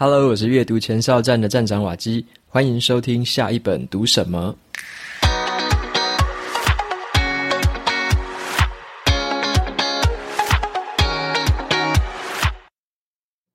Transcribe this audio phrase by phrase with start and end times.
[0.00, 4.56] Hello，我是阅读前哨站的站长瓦基，欢迎收听下一本读什么。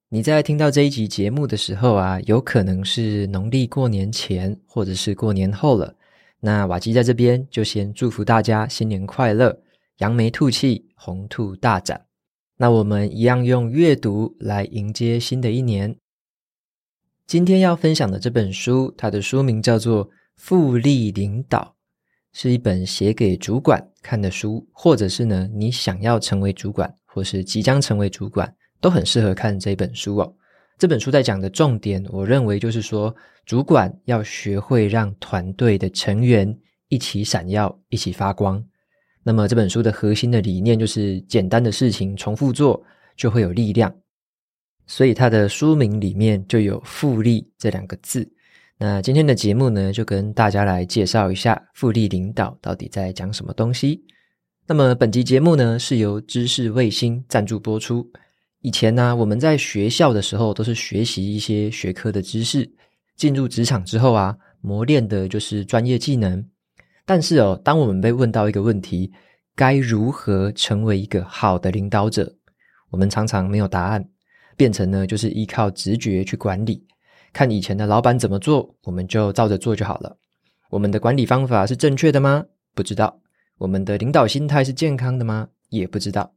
[0.10, 5.96] 你在听到这一集节目的时候啊，有可能是农历过年前，或者是过年后了。
[6.42, 9.58] 那瓦基在这边就先祝福大家新年快乐，
[10.00, 12.06] 扬眉吐气，鸿兔大展。
[12.58, 15.96] 那我们一样用阅读来迎接新的一年。
[17.34, 21.76] 今天要分享的这本书，它的书名叫做《复利领导》，
[22.40, 30.32] 是一本写给主管看的书，或者是呢，你想要成为主管，或是即将成为主管，都很适合看这本书哦。
[30.78, 33.12] 这本书在讲的重点，我认为就是说，
[33.48, 36.56] 主管要学会让团队的成员
[36.88, 38.64] 一起闪耀，一起发光。
[39.24, 42.80] 那么这本书的核心的理念就是，简单的事情重复做，
[43.18, 43.92] 就会有力量。
[44.86, 48.30] 所以它的书名里面就有“复利”这两个字。
[48.78, 54.04] 那今天的节目呢，就跟大家来介绍一下“复利领导”到底在讲什么东西。
[54.68, 58.10] 那么本集节目呢，是由知识卫星赞助播出。
[58.62, 62.70] 以前呢，我们在学校的时候都是学习一些学科的知识，
[63.16, 66.44] 进入职场之后啊，磨练的就是专业技能。
[67.06, 69.12] 但是哦，当我们被问到一个问题，
[69.56, 72.34] 该如何成为一个好的领导者？
[72.90, 74.10] 我们常常没有答案。
[74.56, 76.86] 变成呢，就是依靠直觉去管理，
[77.32, 80.18] 看以前的老板怎么做，我们就照着做就好了。
[80.70, 82.46] 我们的管理方法是正确的吗？
[82.74, 83.20] 不知道。
[83.60, 85.48] 我们的领导心态是健康的吗？
[85.70, 86.34] 也不知道。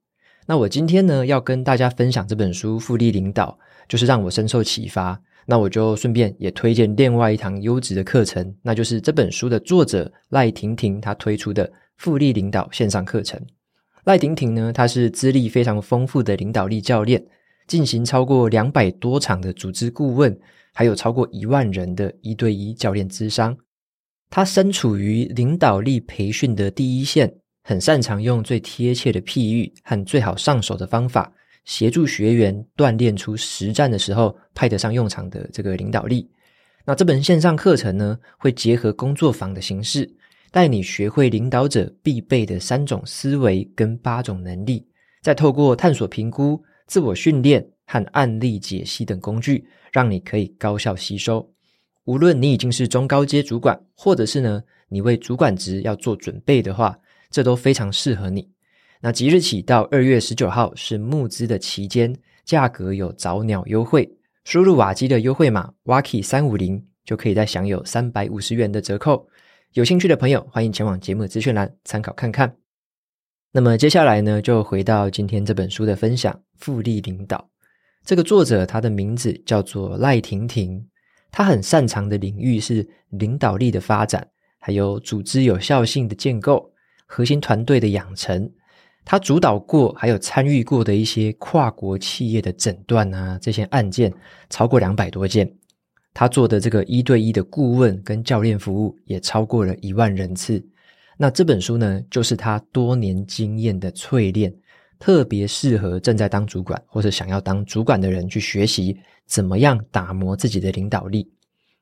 [0.46, 3.58] 那我今天呢，要跟大家分享这本书《复利领导》，
[3.88, 5.20] 就是让我深受启发。
[5.46, 13.40] 那我就顺便也推荐另外一堂优质的课程，那就是这本书的作者赖婷婷她推出的《复利领导》线上课程。
[14.04, 17.24] 赖婷婷呢，她是资历非常丰富的领导力教练。
[17.66, 20.38] 进行超过两百多场的组织顾问，
[20.72, 23.56] 还有超过一万人的一对一教练咨商。
[24.30, 27.32] 他身处于领导力培训的第一线，
[27.62, 31.32] 很擅长用最贴切的譬喻和最好上手的方法，
[31.64, 36.30] 协助学员锻炼出实战的时候派得上用场的这个领导力。
[36.84, 40.08] 那这本线上课程呢，会结合工作坊的形式，
[40.52, 44.86] 带你学会领导者必备的三种思维跟八种能力，
[45.22, 46.62] 再透过探索评估。
[46.86, 51.52] 自我训练和案例解析等工具，让你可以高效吸收。
[52.04, 56.96] 无论你已经是中高阶主管，或者是呢，你为主管职要做准备的话，
[57.30, 58.48] 这都非常适合你。
[59.00, 64.08] 那即日起到二月十九号是募资的期间，价格有早鸟优惠，
[64.44, 69.28] 输入瓦基的优惠码 Waki 三五零，就可以再享有三百五十元的折扣。
[69.72, 72.56] 有兴趣的朋友，欢迎前往节目资讯栏参考看看。
[73.52, 76.38] 那么接下来呢，就回到今天这本书的分享。
[76.58, 77.50] 复利领导，
[78.02, 80.82] 这个作者他的名字叫做赖婷婷，
[81.30, 84.26] 他很擅长的领域是领导力的发展，
[84.58, 86.72] 还有组织有效性的建构、
[87.04, 88.50] 核心团队的养成。
[89.04, 94.10] 他主导过还有参与过的一些跨国企业的诊断啊，这些案件
[94.48, 95.46] 超过两百多件。
[96.14, 100.66] 他做的这个一对一的顾问跟教练服务也超过了一万人次。
[101.16, 104.54] 那这本书呢，就是他多年经验的淬炼，
[104.98, 108.94] 特别适合正在当主管或者想要当主管的人去学习
[109.26, 111.26] 怎么样打磨自己的领导力。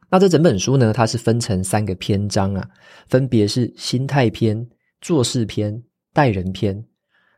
[0.08, 2.64] 那这整本书呢，它是分成三个篇章啊，
[3.08, 4.64] 分别是心态篇、
[5.00, 6.84] 做事篇、待人篇。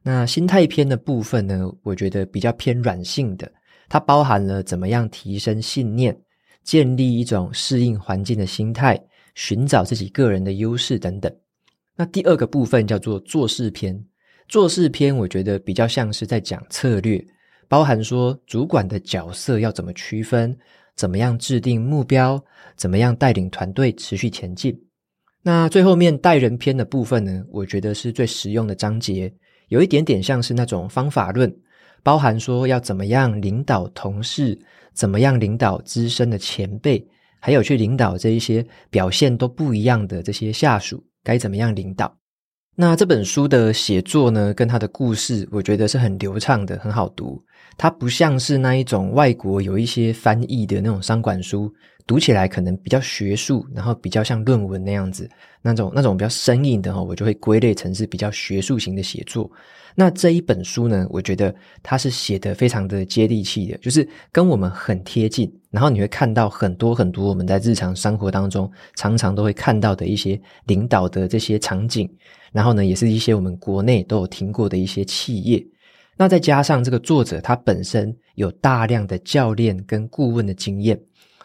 [0.02, 3.50] 那心态篇的部分呢，我觉得比较偏软性的，
[3.88, 6.14] 它包含了怎么样提升信念、
[6.62, 9.02] 建立一种适应环境的心态、
[9.34, 11.34] 寻找自己个人的优势等等。
[11.96, 14.04] 那第二个部分叫做做事篇，
[14.48, 17.24] 做事篇我觉得比较像是在讲策略，
[17.68, 20.56] 包含说主管的角色要怎么区分，
[20.94, 22.42] 怎么样制定目标，
[22.76, 24.78] 怎么样带领团队持续前进。
[25.42, 29.32] 那最后面带人篇的部分呢，我觉得是最实用的章节，
[29.68, 31.50] 有一点点像是那种方法论，
[32.02, 34.58] 包含说要怎么样领导同事，
[34.92, 37.02] 怎么样领导资深的前辈，
[37.40, 41.02] 还有去领导这一些表现都不一样的这些下属。
[41.26, 42.16] 该怎么样领导？
[42.76, 47.42] 那这本书的写作呢，跟它的故事，我觉得是很流畅的，很好读。
[47.76, 51.72] 它不像是那一种外国有一些翻译的那种商管书，
[52.06, 55.28] 读起来可能比较学术，然后比较像论文那样子，
[55.60, 59.50] 那种那种比较生硬的哈，我就会归类成是比较学术型的写作。
[59.98, 65.50] 那这一本书呢，我觉得它是写得非常的接地气的，就是跟我们很贴近。
[65.70, 72.10] 然后你会看到很多很多我们在日常生活当中常常都会看到的一些领导的这些场景，
[72.52, 75.66] 然后呢，也是一些我们国内都有听过的一些企业。
[76.16, 80.98] 那再加上这个作者他本身有大量的教练跟顾问的经验，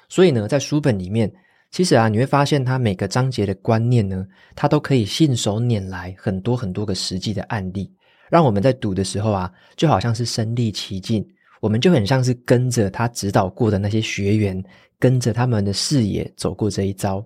[0.07, 1.31] 所以呢，在书本里面，
[1.71, 4.25] 其实啊，你会发现他每个章节的观念呢，
[4.55, 7.91] 他都可以信手拈来很多很多个实际的案例，
[8.29, 11.25] 让我们在读的时候啊，就好像是身历其境，
[11.59, 14.63] 我们就很像是跟着他指导过的那些学员，
[14.97, 17.21] 跟着他们的视野走过这一遭。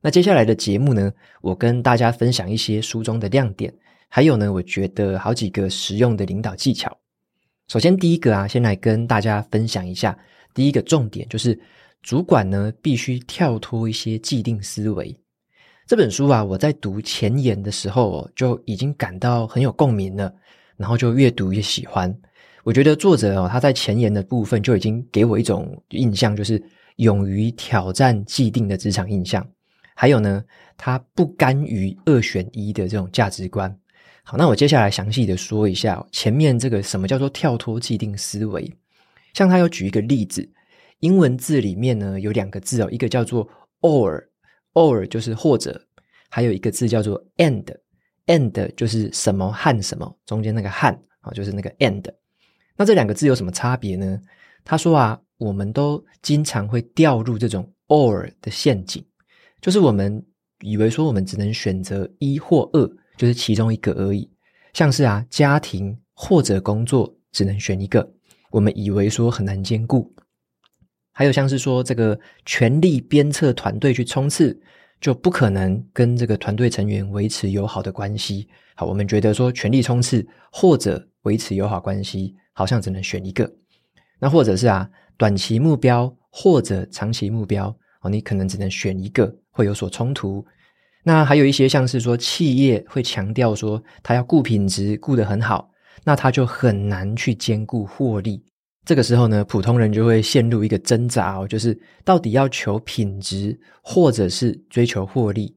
[0.00, 3.72] 那接下来的节目呢，我跟大家分享一些书中的亮点。
[4.14, 6.96] 还有呢，我觉得好几个实用的领导技巧。
[7.66, 10.16] 首先，第一个啊，先来跟大家分享一下。
[10.54, 11.60] 第一个重点就是，
[12.00, 15.12] 主管呢必须跳脱一些既定思维。
[15.84, 20.32] 这本书啊，我在读前言的时候哦，就已经感到很有共鸣了，
[20.76, 22.16] 然后就越读越喜欢。
[22.62, 26.62] 我觉得作者哦，他在前言的部分就已经给我一种印象，就是
[26.98, 29.44] 勇于挑战既定的职场印象。
[29.92, 30.44] 还有呢，
[30.76, 33.76] 他不甘于二选一的这种价值观。
[34.26, 38.72] 好，那我接下来详细的说一下前面这个什么叫做跳脱既定思维。
[39.34, 40.50] 像他有举一个例子，
[41.00, 43.46] 英文字里面呢有两个字哦，一个叫做
[43.82, 45.78] or，or 就是或者，
[46.30, 50.88] 还有一个字叫做 and，and 就是什么和什么中间那个和
[51.20, 52.02] 啊，就是那个 and。
[52.78, 54.18] 那这两个字有什么差别呢？
[54.64, 59.04] 他说啊，我们都经常会掉入这种 or 的陷阱，
[59.60, 60.24] 就是我们
[60.60, 62.90] 以为说我们只能选择一或二。
[63.16, 64.28] 就是其中一个而已，
[64.72, 68.12] 像是啊，家庭或者工作只能选一个，
[68.50, 70.12] 我们以为说很难兼顾；
[71.12, 74.60] 还有像是说这个全力鞭策团队去冲刺，
[75.00, 78.48] 就不可能跟这个团队成员维持友好的关系。
[78.74, 83.50] 好，我们觉得说全力冲刺或者维持友好关系，好像只能选一个。
[84.18, 87.68] 那或者是啊，短期目标或者长期目标，
[88.00, 90.44] 哦，你可能只能选一个，会有所冲突。
[91.04, 95.70] 那还有一些像是说，企业会强调说，他要顾品质，顾得很好，
[96.02, 98.42] 那他就很难去兼顾获利。
[98.86, 105.54] 这个时候呢，普通人就会陷入一个挣扎哦，就是到底要求品质，或者是追求获利。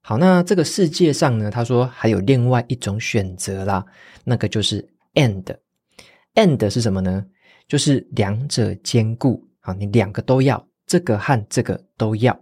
[0.00, 3.84] 好，那这个世界上呢，他说还有另外一种选择啦，
[4.24, 5.44] 那个就是 and。
[6.34, 7.24] and 是什么呢？
[7.66, 9.42] 就是两者兼顾。
[9.60, 12.38] 好，你两个都要，这个和这个都要。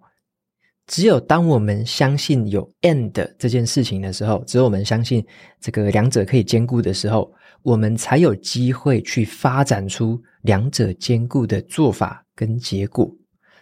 [0.89, 5.25] 只有当我们相信有 and 这件事情的时候，只有我们相信
[5.61, 7.33] 这个两者可以兼顾的时候，
[7.63, 13.11] 我们才有机会去发展出两者兼顾的做法跟结果。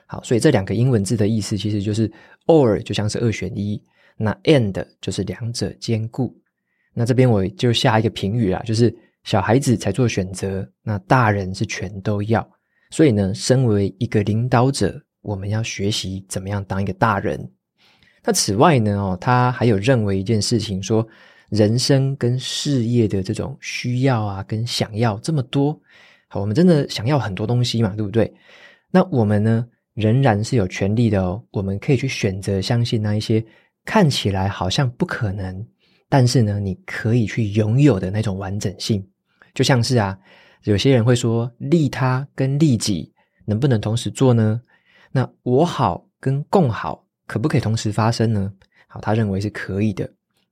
[0.06, 2.10] 好，所以这两个英文字的意思其实就是
[2.46, 3.80] or 就像是二选一，
[4.16, 6.34] 那 and 就是两者兼顾。
[6.94, 8.92] 那这边我就下一个评语啦，就是
[9.24, 12.50] 小孩子才做选择，那大人是全都要。
[12.90, 15.00] 所以呢，身为一个领导者。
[15.22, 17.50] 我们要学习怎么样当一个大人。
[18.22, 21.06] 那此外呢，哦，他还有认为一件事情，说
[21.48, 25.80] 人生跟事业的这种需要啊，跟想要这么多，
[26.28, 28.32] 好，我们真的想要很多东西嘛，对不对？
[28.90, 33.44] 那我们呢，仍然是有权利的哦，我们可以去选择相信那一些
[33.84, 35.66] 看起来好像不可能，
[36.08, 39.04] 但是呢，你可以去拥有的那种完整性。
[39.54, 40.18] 就像是啊，
[40.64, 43.12] 有些人会说，利他跟利己
[43.46, 44.60] 能不能同时做呢？
[45.12, 48.52] 那我好跟共好可不可以同时发生呢？
[48.86, 50.08] 好，他认为是可以的。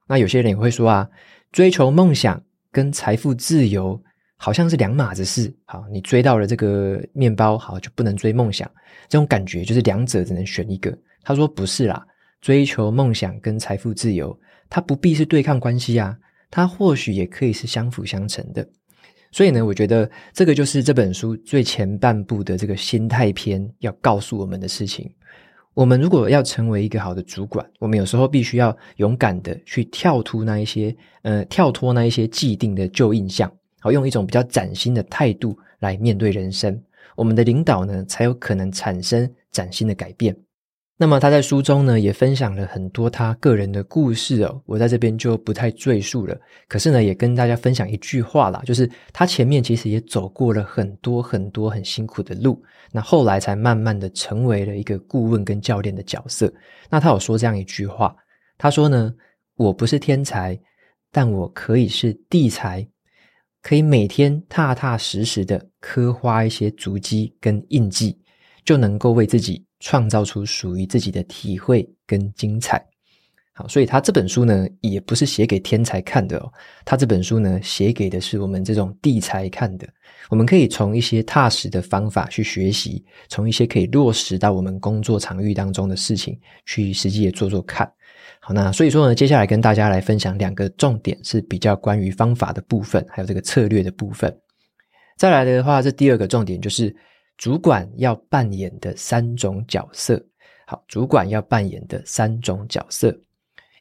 [0.06, 1.08] 那有些人也会说啊，
[1.52, 4.00] 追求梦想跟财富自由
[4.37, 5.55] 好像是两码子事。
[5.64, 8.70] 好，你追到了这个面包，好，就不能追梦想，
[9.08, 10.97] 这种感觉就是两者只能选一个。
[11.23, 12.06] 他说不是啦，
[12.40, 14.38] 追求梦想跟财富自由，
[14.71, 16.16] 它不必是对抗关系啊，
[16.50, 18.66] 它或许也可以是相辅相成的。
[19.30, 25.11] 所以呢，我觉得这个就是这本书最前半部的这个心态篇要告诉我们的事情。
[25.75, 36.76] 我们如果要成为一个好的主管，我们有时候必须要勇敢的去跳脱那一些，呃，跳脱那一些既定的旧印象，好，用一种比较崭新的态度来面对人生。
[37.14, 40.35] 我们的领导呢，才有可能产生崭新的改变。
[41.00, 46.37] 那么他在书中呢，也分享了很多他个人的故事哦，我在这边就不太赘述了。
[46.67, 56.52] 可是呢，也跟大家分享一句话啦，就是他前面其实也走过了很多很多很辛苦的路，那后来才慢慢的成为了一个顾问跟教练的角色。
[56.90, 58.12] 那他有说这样一句话，
[58.59, 59.14] 他说呢，
[59.55, 60.59] 我不是天才，
[61.12, 62.85] 但我可以是地才，
[63.62, 68.21] 可以每天踏踏实实的刻画一些足迹跟印记，
[68.64, 69.64] 就能够为自己。
[69.80, 72.85] 创造出属于自己的体会跟精彩，
[73.52, 76.52] 好，所以他这本书呢，也不是写给天才看的哦，
[76.85, 79.88] 他这本书呢，写给的是我们这种地才看的。
[80.30, 87.90] 我们可以从一些踏实的方法去学习，从一些可以落实到我们工作场域当中的事情去实际的做做看。
[88.40, 94.32] 好，那所以说呢，接下来跟大家来分享两个重点，是比较关于方法的部分，还有这个策略的部分。
[95.16, 96.94] 再来的话，这第二个重点就是
[97.38, 100.23] 主管要扮演的三种角色。
[100.66, 103.16] 好，主管要扮演的三种角色。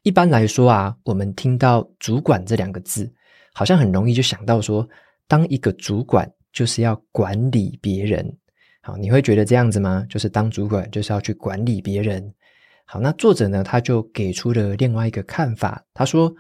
[0.04, 3.12] 一般来说啊，我们听到“主管”这两个字，
[3.54, 4.88] 好像很容易就想到说，
[5.28, 8.38] 当一个主管就是要管理别人。
[8.82, 10.06] 好，你会觉得这样子吗？
[10.08, 12.34] 就是当主管就是要去管理别人。
[12.86, 15.84] 好，那作者呢，他就给出了另外一个看法。
[15.94, 16.34] 他说，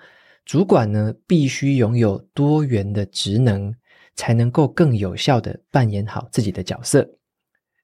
[0.46, 3.74] 主管呢必须拥有多元的职能，
[4.18, 7.10] 才能够更有效地扮演好自己的角色。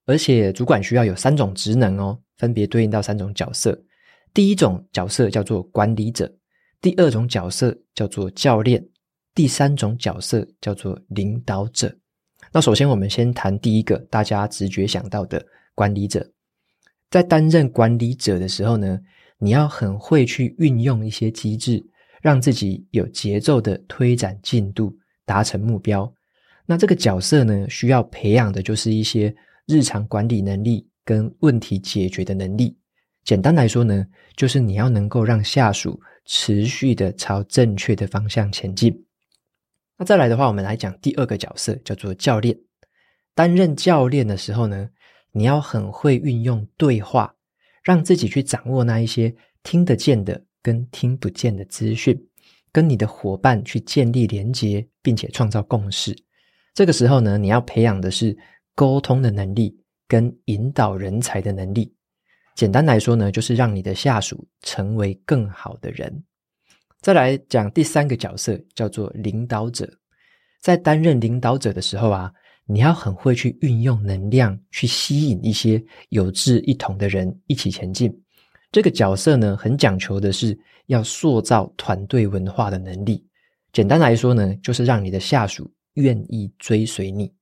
[0.06, 3.82] 而且，主管需要有三种职能哦，分别对应到三种角色。
[4.34, 6.30] 第一种角色叫做管理者，
[6.82, 8.86] 第二种角色叫做教练，
[9.34, 11.96] 第三种角色叫做领导者。
[12.52, 16.30] 那首先，我们先谈第一个，大家直觉想到的管理者。
[17.10, 19.00] 在担任管理者的时候呢，
[19.38, 21.82] 你要很会去运用一些机制，
[22.22, 26.14] 让自己有节奏的推展进度，达成目标。
[26.74, 29.32] 那这个角色呢，需要培养的就是一些
[29.68, 32.76] 日常管理能力跟问题解决的能力。
[33.24, 34.04] 简单来说呢，
[34.36, 39.06] 就是你要能够让下属持续的朝正确的方向前进。
[40.00, 42.58] 那再来的话，我们来讲第二个角色，叫做教练。
[43.36, 44.90] 担任教练的时候呢，
[45.32, 47.36] 你要很会运用对话，
[47.84, 52.20] 让自己去掌握那一些听得见的跟听不见的资讯，
[52.72, 56.18] 跟你的伙伴去建立连结，并且创造共识。
[56.74, 58.36] 这个时候呢，你要培养的是
[58.74, 59.78] 沟通的能力
[60.08, 61.94] 跟引导人才的能力。
[62.56, 66.24] 简单来说呢，就是让你的下属成为更好的人。
[67.02, 69.88] 再来讲第三个角色，叫做领导者。
[70.62, 72.32] 在担任领导者的时候啊，
[72.66, 78.12] 你要很会去运用能量，去吸引一些有志一同的人一起前进。
[78.72, 83.24] 这个角色呢，很讲求的是要塑造团队文化的能力。
[83.74, 87.34] 简单来说呢，就是让你的下属愿意追随你。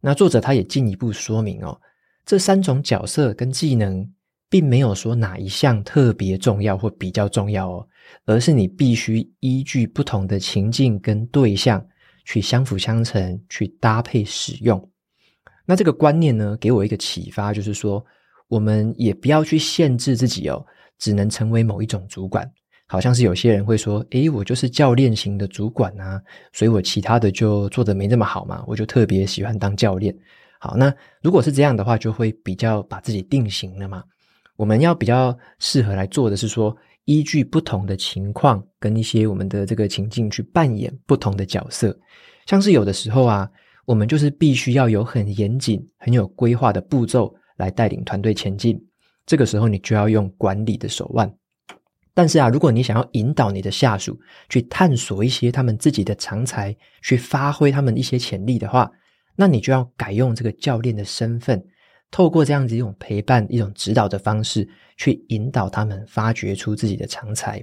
[0.00, 1.80] 那作者他也进一步说明哦，
[2.24, 4.10] 这三种角色跟技能。
[4.50, 7.88] 并没有说哪一项特别重要或比较重要哦，
[8.24, 11.84] 而是你必须依据不同的情境跟对象
[12.24, 14.88] 去相辅相成，去搭配使用。
[15.66, 18.04] 那这个观念呢，给我一个启发，就是说，
[18.46, 20.64] 我们也不要去限制自己哦，
[20.98, 22.48] 只能成为某一种主管。
[22.86, 26.20] 好像是有些人会说，诶，我就是教练型的主管啊，
[26.52, 30.14] 所以我其他的就做得没那么好嘛，我就特别喜欢当教练。
[30.60, 34.02] 好，那如果是这样的话，就会比较把自己定型了嘛。
[34.56, 36.76] 我们要比较适合来做的是说，
[37.06, 41.98] 依据不同的情况跟一些我们的这个情境去扮演不同的角色。
[42.46, 43.50] 像是有的时候啊，
[43.84, 48.78] 我们就是必须要有很严谨、很有规划的步骤来带领团队前进。
[49.26, 51.30] 这个时候你就要用管理的手腕。
[52.14, 54.16] 但是啊，如果你想要引导你的下属
[54.48, 58.88] 去探索一些他们自己的长才，去发挥他们一些潜力的话，
[59.34, 61.60] 那你就要改用这个教练的身份。
[62.12, 67.60] 透过这样子一种陪伴、一种指导的方式，去引导他们发掘出自己的长才。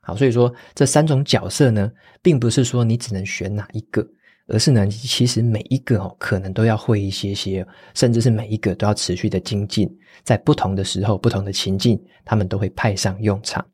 [0.00, 1.88] 好，所以说这三种角色呢，
[2.20, 4.04] 并不是说你只能选哪一个，
[4.48, 9.88] 而是呢，其实每一个哦，可能都要会一些些，甚至是每一个都要持续的精进，
[10.24, 13.64] 在不同的时候、不同的情境，他们都会派上用场。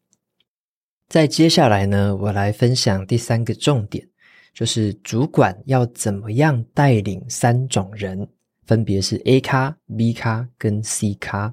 [1.11, 4.07] 在接下来呢，我来分享第三个重点，
[4.55, 8.29] 就是主管要怎么样带领三种人。
[8.65, 11.53] 分别是 A 咖、B 咖跟 C 咖。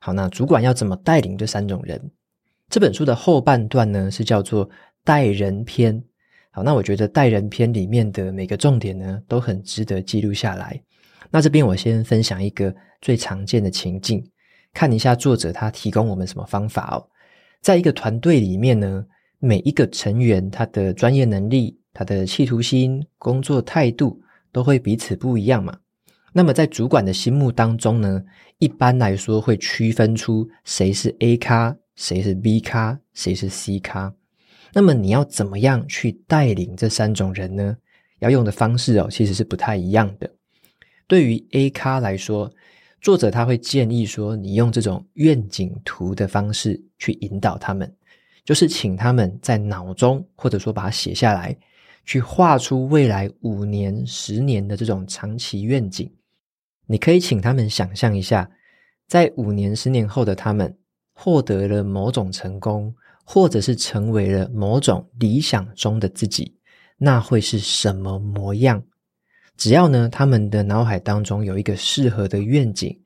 [0.00, 2.10] 好，那主管要怎么带领这三种人？
[2.68, 4.68] 这本书的后半段呢，是叫做
[5.04, 6.02] 带人篇。
[6.50, 10.82] 好，那我觉得带人篇里面的每个重点呢，都很值得记录下来。
[11.30, 14.28] 那这边我先分享一个最常见的情境，
[14.74, 17.06] 看一下作者他提供我们什么方法哦。
[17.60, 19.04] 在一个团队里面呢，
[19.38, 24.20] 每一个成员他的专业能力、他的企图心、工作态度
[24.52, 25.78] 都会彼此不一样嘛。
[26.32, 28.22] 那么在主管的心目当中呢，
[28.58, 34.12] 一般来说会区分出谁是 A 咖，谁是 B 咖，谁是 C 咖。
[34.72, 37.76] 那么你要怎么样去带领这三种人呢？
[38.20, 40.30] 要用的方式哦，其实是不太一样的。
[41.06, 42.52] 对于 A 咖来说，
[43.00, 47.94] 作者他会建议说，你用这种愿景图的方式去引导他们，
[48.44, 51.56] 就是请他们在脑中，或者说把它写下来，
[52.04, 56.10] 去画出未来五年、十年的这种长期愿景。
[56.86, 58.50] 你可以请他们想象一下，
[59.06, 60.76] 在五年、十年后的他们
[61.12, 66.56] 获得了某种成功，或者是成为了某种理想中的自己，
[66.96, 68.82] 那会是什么模样？
[69.58, 72.96] 只要呢，他们的脑海当中有一个适合的愿景，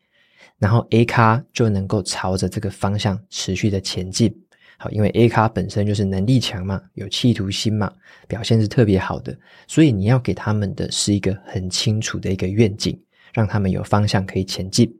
[0.58, 4.30] 然后 A 咖就能够朝着这个方向持续的前进。
[4.76, 7.90] 好，因为 A 咖本身就是能力强嘛，有企图心嘛，
[8.28, 9.34] 表现是特别好的，
[9.66, 13.00] 所以你要给他们的是一个很清楚的一个愿景，
[13.32, 14.94] 让他们有方向可以前进。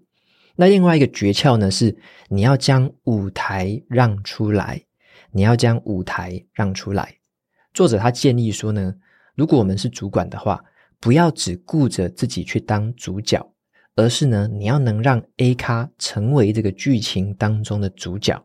[0.56, 1.94] 那另外一个诀窍呢，是
[2.28, 4.82] 你要将舞台让出来，
[5.30, 7.14] 你要将舞台让出来。
[7.74, 8.94] 作者他建议说呢，
[9.34, 10.62] 如果我们是主管的话，
[11.02, 13.44] 不要只顾着自己去当主角，
[13.96, 18.40] 而是呢，你要能让 A 咖成为这个剧情当中的主角。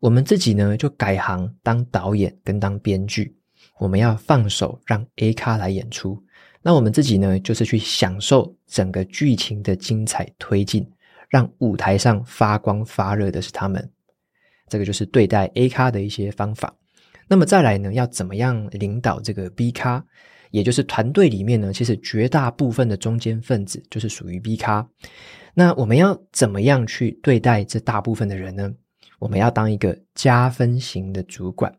[0.00, 3.36] 我们自己呢，就改行当导演跟当编剧，
[3.78, 6.18] 我们要放手让 A 咖来演出。
[6.62, 10.90] 那我们自己呢，就是去享受整个剧情的精彩推进，
[11.28, 13.86] 让舞台上发光发热的是他们。
[14.68, 16.74] 这个就是对待 A 咖的一些方法。
[17.28, 20.02] 那么再来呢，要怎么样领导这个 B 咖？
[20.50, 24.88] 也就是团队里面呢，其实绝大部分的中间分子就是属于 B 咖。
[25.54, 28.72] 那我们要怎么样去对待这大部分的人呢？
[29.18, 31.72] 我们要当一个加分型的主管，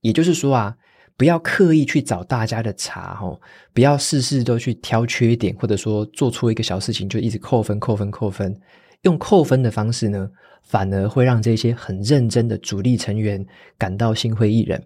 [0.00, 0.76] 也就是说啊，
[1.16, 3.38] 不要刻意去找大家的茬哦，
[3.74, 8.58] 不要事事都去挑缺点，或者说做错一个小事情就一直扣分、扣分、扣分。
[9.02, 10.30] 用扣分的方式呢，
[10.62, 13.44] 反而会让这些很认真的主力成员
[13.76, 14.82] 感到心灰意冷。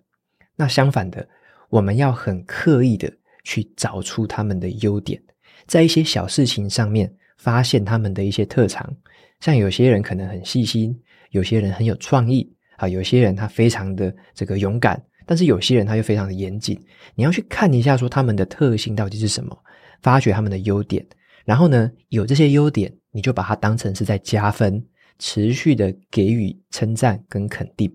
[0.57, 1.29] 那相反的，
[1.71, 5.23] 我们要很刻意的去找出他们的优点，
[5.67, 8.95] 在一些小事情上面发现他们的一些特长，
[9.41, 10.99] 像有些人可能很细心。
[11.31, 16.81] 有些人很有创意啊，有些人他非常的这个勇敢，但是有些人他又非常的严谨。
[17.17, 19.59] 你要去看一下，说他们的特性到底是什么，
[20.01, 21.05] 发掘他们的优点，
[21.45, 24.81] 然后呢，有这些优点，你就把它当成是在加分，
[25.19, 27.93] 持续的给予称赞跟肯定。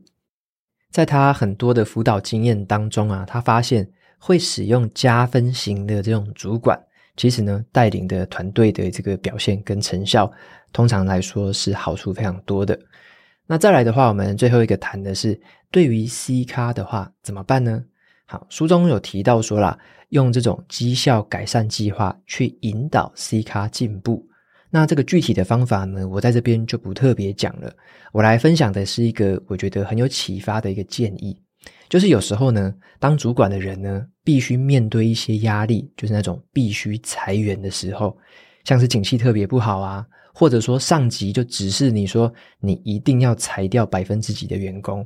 [0.91, 6.79] 在他很多的辅导经验当中啊，他发现会使用加分型的这种主管，
[7.15, 10.31] 其实呢，带领的团队的这个表现跟成效，
[10.73, 12.77] 通常来说是好处非常多的。
[13.45, 15.39] 那再来的话，我们最后一个谈的是，
[15.71, 17.83] 对于 C 咖的话怎么办呢？
[18.25, 19.77] 好，书中有提到说啦，
[20.09, 24.28] 用这种绩效改善计划去引导 C 咖进步。
[24.69, 27.73] 那这个具体的方法呢，我在这边就不特别讲了。
[28.11, 31.35] 我来分享的是一个我觉得很有启发的一个建议，
[31.89, 38.15] 就是有时候呢，当主管的人呢，必须面对一些压力，就是那种必须裁员的时候，
[38.63, 40.05] 像是景气特别不好啊。
[40.31, 45.05] 或者说上级就指示你说，你一定要裁掉百分之几的员工，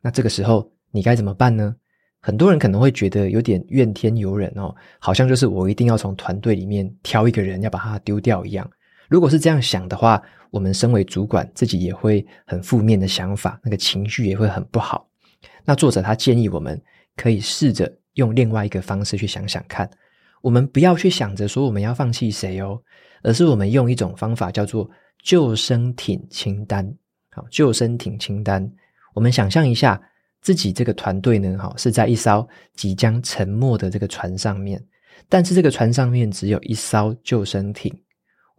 [0.00, 1.74] 那这个时候你该怎么办呢？
[2.20, 8.70] 很多人可能会觉得有点怨天尤人哦，好像就是我一定要从团队里面挑一个人要把他丢掉一样。
[9.10, 15.06] 如果是这样想的话，我们身为主管自己也会很负面的想法，那个情绪也会很不好。
[15.64, 16.80] 那作者他建议我们
[17.16, 19.90] 可以试着用另外一个方式去想想看，
[20.40, 22.80] 我们不要去想着说我们要放弃谁哦。
[23.22, 24.88] 而是我们用一种方法叫做
[25.22, 26.90] 救生艇清单，
[27.32, 28.66] 好，救生艇清单。
[29.12, 30.00] 我们想象一下，
[30.40, 34.82] 自己这个团队呢，哈，是在一艘即将沉没的这个船上面，
[35.28, 37.92] 但是这个船上面只有一艘救生艇。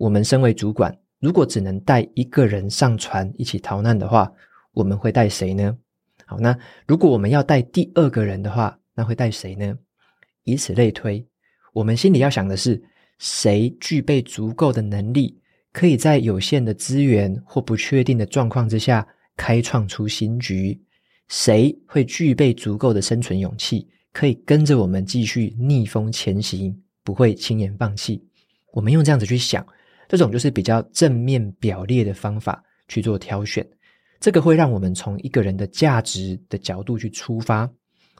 [0.01, 4.31] 我们身为主管，如果只能带一个人上船一起逃难的话，
[4.73, 5.77] 我们会带谁呢？
[6.25, 9.77] 好，那如果我们要带第二个人的话，那会带谁呢？
[10.43, 11.23] 以此类推，
[11.71, 12.81] 我们心里要想的是。
[13.23, 15.39] 谁具备足够的能力，
[15.71, 20.81] 可以在有限的资源或不确定的状况之下开创出新局？
[21.27, 28.25] 谁会具备足够的生存勇气，可以跟着我们继续逆风前行，不会轻言放弃？
[28.73, 29.63] 我们用这样子去想，
[30.11, 33.65] 这种就是比较正面表列的方法去做挑选。
[34.19, 37.69] 这个会让我们从一个人的价值的角度去出发。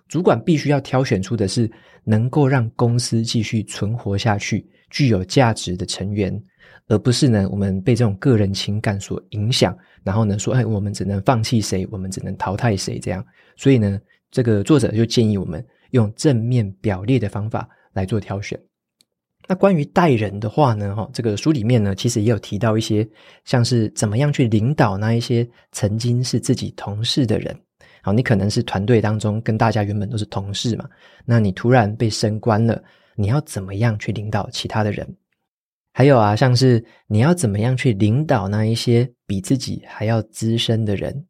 [0.08, 1.70] 主管必须要挑选出的是
[2.06, 6.42] 能够让公司继续存活下去、具有价值的成员，
[6.88, 13.22] 而不是呢，我们被这种个人情感所影响，然后呢说，哎，我们只能放弃谁，我们只能淘汰谁这样。
[13.58, 14.00] 所以呢，
[14.32, 18.58] 这个作者就建议我们用正面表列的方法来做挑选。
[19.48, 23.08] 那关于带人的话呢，哈，这个书里面呢，其实也有提到一些，
[23.44, 27.56] 像是怎么样去领导那一些曾经是自己同事的人。
[28.02, 30.88] 好，你可能是团队当中跟大家原本都是同事嘛，
[31.26, 32.82] 那你突然被升官了，
[33.16, 35.08] 你要怎么样去领导其他的人？
[35.94, 41.26] 还有啊，像是你要怎么样去领导那一些比自己还要资深的人？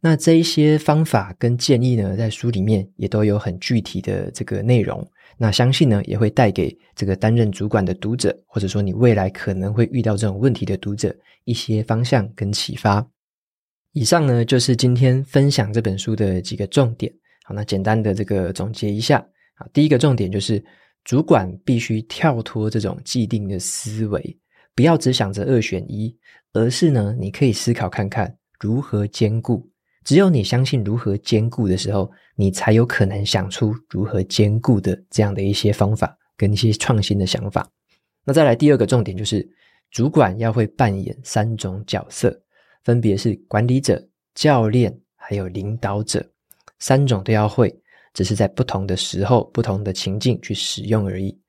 [0.00, 5.04] 那这一些方法跟建议呢，在书里面也都有很具体的这个内容。
[5.36, 13.06] 那相信呢，也会带给这个担任主管的读者，或者说你未来可能会遇到这种问题的读者一些方向跟启发。
[13.92, 17.12] 以上呢，就是今天分享这本书的几个重点。
[17.44, 19.18] 好，那简单的这个总结一下。
[19.54, 20.64] 啊，第一个重点就是，
[21.04, 24.38] 主管必须跳脱这种既定的思维，
[24.74, 26.16] 不要只想着二选一，
[26.52, 29.68] 而是呢，你可以思考看看如何兼顾。
[30.04, 37.66] 只有你相信如何兼顾的时候，你才有可能想出如何兼顾的这样的一些方法跟一些创新的想法。
[38.24, 39.48] 那再来第二个重点就是，
[39.90, 42.38] 主管要会扮演三种角色，
[42.82, 46.30] 分别是管理者、教练还有领导者，
[46.78, 47.74] 三种都要会，
[48.12, 51.40] 只是在不同的时候、不同的情境去使用而已。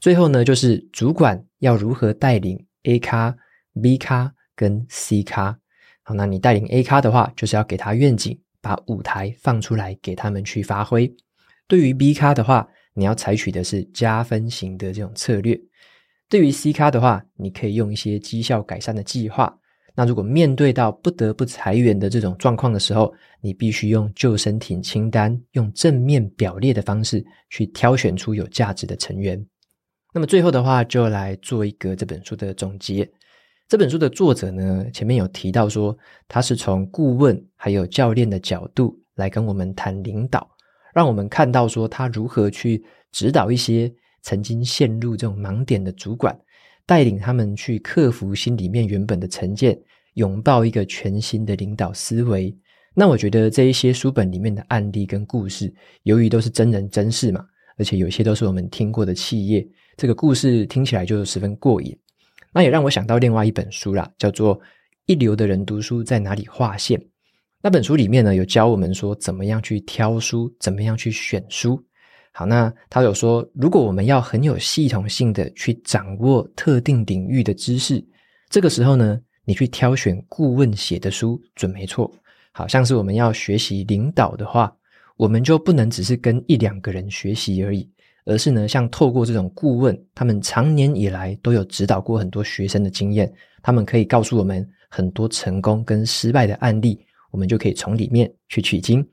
[0.00, 3.36] 最后呢，就是主管要如何带领 A 咖、
[3.80, 5.59] B 咖跟 C 咖。
[6.14, 11.12] 那你带领 A 咖的话，就是要给他愿景，把舞台放出来给他们去发挥。
[11.66, 15.60] 对于 B 咖的话，你要采取的是加分型的这种策略。
[16.28, 19.56] 对于 C 咖的话，你可以用一些绩效改善的计划。
[19.94, 29.44] 那如果面对到不得不裁员的这种状况的时候，你必须用救生艇清单，用正面表列的方式去挑选出有价值的成员。
[30.12, 33.08] 那么最后的话，就来做一个这本书的总结。
[33.70, 40.44] 这本书的作者呢，前面有提到说，他是从顾问还有教练的角度来跟我们谈领导，
[40.92, 43.88] 让我们看到说他如何去指导一些
[44.22, 46.36] 曾经陷入这种盲点的主管，
[46.84, 49.80] 带领他们去克服心里面原本的成见，
[50.14, 52.52] 拥抱一个全新的领导思维。
[52.92, 57.46] 那我觉得这一些书本里面的案例跟故事，由于都是真人真事嘛，
[57.78, 59.64] 而且有些都是我们听过的企业，
[59.96, 61.96] 这个故事听起来就十分过瘾。
[62.52, 64.58] 那也让我想到另外一本书啦，叫做
[65.06, 66.98] 《一流的人读书在哪里划线》。
[67.62, 71.82] 那本书里面呢，有教我们说怎么样去挑书，怎么样去选书。
[72.32, 78.02] 好，那他有说，如果我们要很有系统性的去掌握特定领域的知识，
[78.48, 82.10] 这个时候呢，你去挑选顾问写的书准没错。
[82.52, 84.74] 好像是我们要学习领导的话，
[85.16, 87.88] 我们就不能只是跟一两个人学习而已。
[88.24, 99.06] 而是呢，像透过这种顾问，他们长年以来都有指导过很多学生的经验，他们可以告诉我们很多成功跟失败的案例，我们就可以从里面去取经。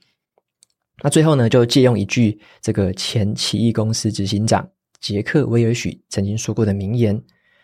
[1.01, 4.67] 那最后呢，就借用一句这个前奇异公司执行长
[4.99, 7.21] 杰克威尔许曾经说过的名言，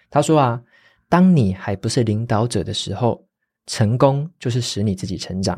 [0.09, 0.61] 他说啊，
[1.09, 3.27] 当你还不是领导者的时候，
[3.65, 5.55] 成功就是使你自己成长；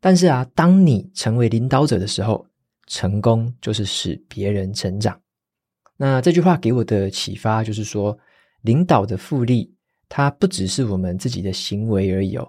[0.00, 2.46] 但是啊，当你成为领导者的时候，
[2.86, 5.20] 成功就是使别人成长。
[5.96, 8.16] 那这句话给我的启发就是说，
[8.62, 9.72] 领导的复利，
[10.08, 12.46] 它不只是我们自己的行为而已哦，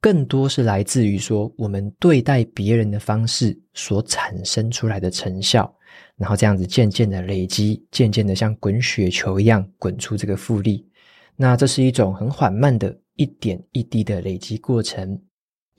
[0.00, 5.72] 更多是来自于说我们对待别人的方式所产生出来的成效，
[6.16, 10.84] 然后这样子渐渐的累积，渐渐的像滚雪球一样滚出这个复利。
[11.36, 15.20] 那这是一种很缓慢的一点一滴的累积过程。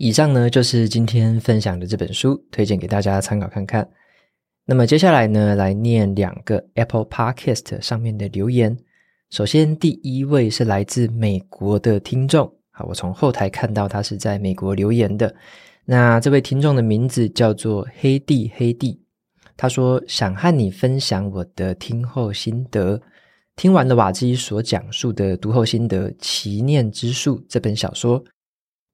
[0.02, 3.86] 以上呢，就是今天分享的这本书，推荐给大家参考看看。
[4.64, 8.78] 那么接下来呢，来念两个 Apple Podcast 上面的留言。
[9.30, 15.36] 首先，第一位是来自美国的听众，好，我从后台看到他是在美国留言的。
[15.84, 19.02] 那这位听众的名字叫做黑弟黑弟，
[19.58, 22.98] 他说想和你分享我的听后心得。
[23.58, 28.24] 听完了瓦基所讲述的读后心得《奇念之树》这本小说。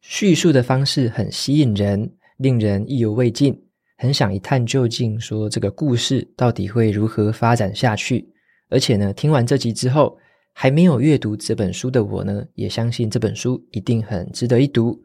[0.07, 3.59] 叙述的方式很吸引人，令人意犹未尽，
[3.97, 8.29] 很想一探究竟，说这个故事到底会如何发展下去。
[8.69, 10.15] 而且呢，听完这集之后，
[10.53, 14.95] 还没有阅读这本书的我呢，也相信这本书一定很值得一读。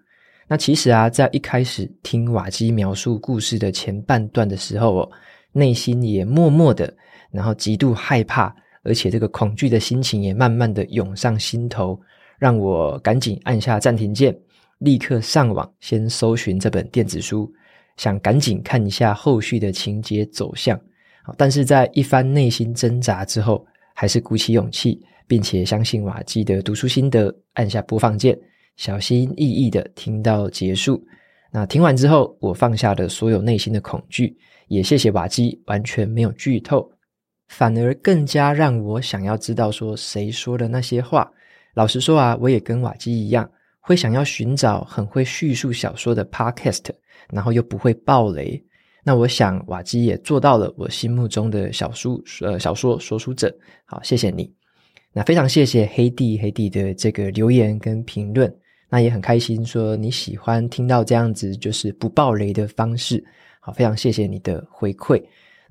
[0.47, 5.11] 那其实啊，在一开始听瓦基描述故事的前半段的时候哦，
[5.53, 6.95] 内心也默默的，
[7.33, 11.99] 然后极度害怕，而且这个恐惧的心情也慢慢的涌上心头，
[12.39, 14.39] 让我赶紧按下暂停键。
[14.81, 17.51] 立刻上网先搜寻这本电子书，
[17.97, 20.79] 想赶紧看一下后续的情节走向。
[21.37, 23.65] 但是在一番内心挣扎之后，
[23.95, 28.37] 还是鼓起勇气，并且相信瓦基的读书心得，按下播放键，
[28.77, 31.01] 小心翼翼的听到结束。
[31.53, 34.37] 那听完之后，我放下了所有内心的恐惧，
[34.69, 36.91] 也谢谢瓦基完全没有剧透，
[37.49, 41.31] 反而更加让我想要知道说谁说的那些话。
[41.75, 43.49] 老实说啊，我也跟瓦基一样。
[43.81, 46.85] 会想要寻找很会叙述小说的 podcast，
[47.33, 48.63] 然后又不会爆雷。
[49.03, 53.53] 那我想瓦基也做到了我心目中的小说呃小说说书者。
[53.87, 54.53] 好，谢谢你。
[55.13, 58.55] 那非常谢谢黑弟黑弟的这个留言跟评论。
[58.89, 63.25] 那也很开心说你喜欢听到这样子就是不爆雷的方式。
[63.61, 65.23] 好，非常谢谢你的回馈。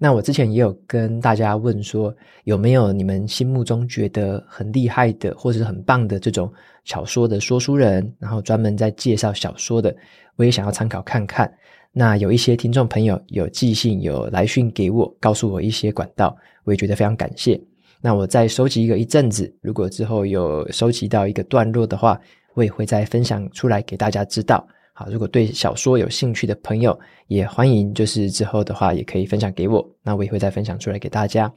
[0.01, 6.49] 那我之前也有跟大家问说，有没有你们心目中觉得很厉害的，或者是很棒的这种
[6.85, 9.93] 小说的说书人，然后专门在介绍小说的，
[10.37, 11.53] 我也想要参考看看。
[11.91, 16.33] 那有一些听众朋友有寄信、有来讯给我，告诉我一些管道，
[16.63, 17.59] 我也觉得非常感谢。
[17.99, 22.17] 那我再收集一个一阵子，如果之后有收集到一个段落的话，
[22.53, 24.65] 我也会再分享出来给大家知道。
[24.99, 31.49] 好，如果对小说有兴趣的朋友，也欢迎就是之后的话也可以分享给我，那我也会再分享出来给大家。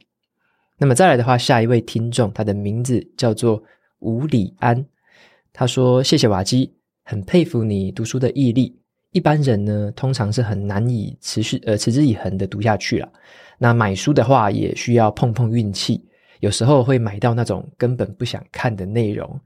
[0.77, 3.61] 那么再来的话，下一位听众，他的名字叫做
[3.99, 4.85] 吴礼安，
[5.51, 8.79] 他说：“谢谢瓦基，很佩服你读书的毅力。
[9.11, 13.11] 一般人呢，通常是很难以持续呃持之以恒的读下去了。
[13.57, 16.01] 那买书的话，也需要碰碰运气，
[16.39, 19.37] 有时候会买到那种根本不想看的内容，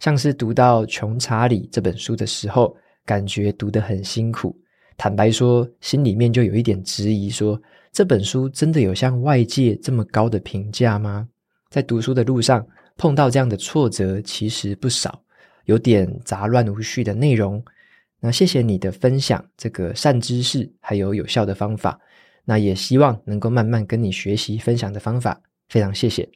[0.00, 4.56] 像是读到《穷查理》这本书的时候。”感觉读得很辛苦，
[4.96, 11.28] 坦白说，心里面就有一点质疑说，说这本书真的有像外界这么高的评价吗？
[11.68, 12.64] 在读书的路上
[12.96, 15.20] 碰到这样的挫折其实不少，
[15.64, 17.62] 有点杂乱无序的内容。
[18.20, 21.98] 那谢谢你的分享，这个善知识还有有效的方法。
[22.44, 26.28] 那也希望能够慢慢跟你学习分享的方法，非常谢谢。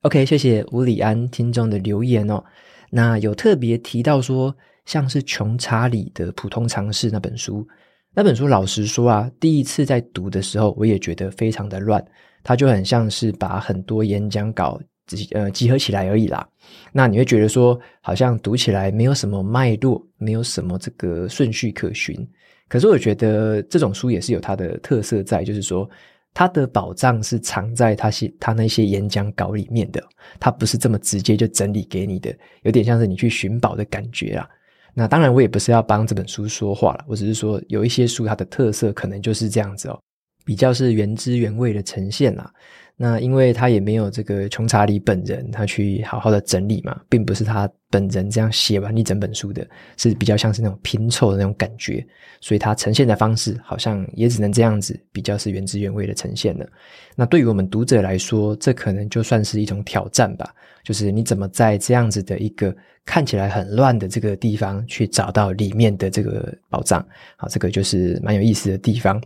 [0.00, 2.42] OK，谢谢吴里安听众的留言哦。
[2.90, 4.56] 那有特别提到说。
[4.86, 7.66] 像是穷查理的普通常识那本书，
[8.14, 12.04] 那本书老实说啊，第一次在读的时候，我也觉得非常的乱，
[12.42, 16.46] 它就很像是把很多演讲稿集呃集合起来而已啦。
[16.92, 22.16] 那你会觉得说，好像读起来没有什么脉络，没有什么这个顺序可循。
[22.68, 25.88] 可是我觉得这种书也是有它的特色在，就是说
[26.32, 30.00] 它的宝藏是藏在它些它那些演讲稿里面的，
[30.38, 34.48] 它不是这么直接就整理给你的，有点像是你去寻宝的感觉啊。
[35.00, 39.98] 那当然，我也不是要帮这本书说话了，我只是说有一些书它的特色可能就是这样子哦，
[40.50, 42.52] 比较是原汁原味的呈现啦。
[42.96, 49.64] 那因为他也没有这个穷查理本人，他去好好的整理嘛，并不是他本人这样写完一整本书的，
[49.96, 52.04] 是比较像是那种拼凑的那种感觉，
[52.40, 56.66] 所以他呈现的方式好像也只能这样子，比较是原汁原味的呈现了。
[57.14, 69.22] 那对于我们读者来说，这可能就算是一种挑战吧，就是你怎么在这样子的一个看起来很乱的这个地方，去找到里面的这个宝藏，好，这个就是蛮有意思的地方。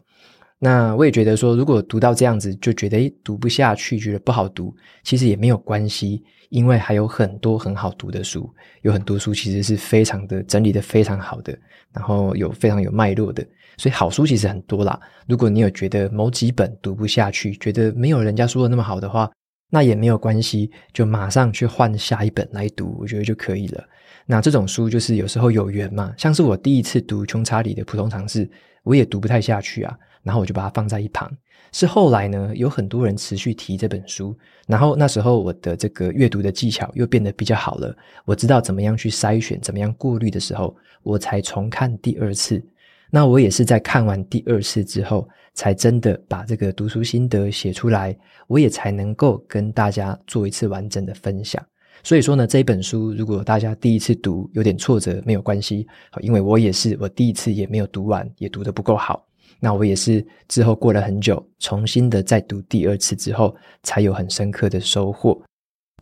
[0.64, 8.48] 那我也觉得说，如果读到这样子就觉得诶读不下去，觉得不好读，其实也没有关系，因为还有很多很好读的书，
[8.81, 11.55] 有很多书其实是非常的整理的非常好的，
[11.92, 13.46] 然后有非常有脉络的，
[13.77, 14.98] 所以好书其实很多啦。
[15.29, 19.31] 如果你有觉得某几本读不下去，觉得没有人家说的那么好的话，
[19.68, 23.85] 那也没有关系，就马上去换下一本来读，我觉得就可以了。
[24.24, 28.50] 那这种书就是有时候有缘嘛，像是我第一次读穷查理的普通常识，
[28.83, 29.94] 我也读不太下去啊。
[30.25, 31.31] 然后我就把它放在一旁。
[31.71, 37.97] 是后来呢，有很多人持续提这本书，然后那时候我的这个阅读的技巧又变得比较好了。
[38.25, 42.65] 我知道怎么样去筛选，怎么样过滤的时候，我才重看第二次。
[43.11, 51.65] 那我也是在看完第二次之后，才真的把这个读书心得写出来，我也才能够跟大家做一次完整的分享。
[52.03, 55.87] 所以说呢，这本书如果大家第一次读有点挫折，没有关系，
[56.21, 59.27] 因为我也是，我第一次也没有读完，也读得不够好。
[59.61, 65.40] 那我也是之后过了很久，重新的再读第二次之后，才有很深刻的收获。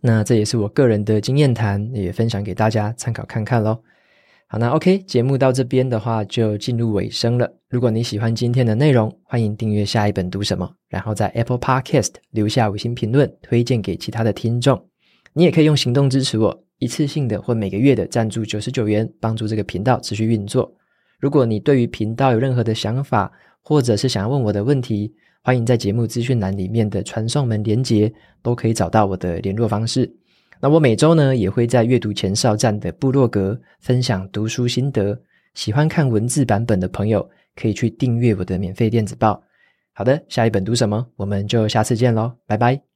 [0.01, 3.83] 那这也是我个人的经验谈，也分享给大家参考看看咯。
[4.49, 7.51] 好，那 OK，节目到这边的话就进入尾声了。
[7.71, 14.85] 如果你喜欢今天的内容，欢迎订阅下一本读什么，然后在 Apple Podcast 留下五星评论，推荐给其他的听众。
[15.33, 20.71] 你也可以用行动支持我，一次性的或每个月的赞助九十九元，帮助这个频道持续运作。
[21.23, 23.31] 如果你对于频道有任何的想法，
[23.63, 30.13] 或者是想要问我的问题，欢迎在节目资讯栏里面的传送门连接，都可以找到我的联络方式。
[30.61, 35.17] 那我每周呢，也会在阅读前哨站的部落格分享读书心得，
[35.55, 39.41] 喜欢看文字版本的朋友，可以去订阅我的免费电子报。
[39.93, 41.07] 好的，下一本读什么？
[41.15, 42.92] 我们就下次见喽，拜拜。